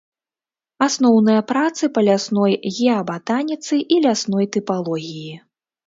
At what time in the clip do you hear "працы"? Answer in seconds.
1.51-1.83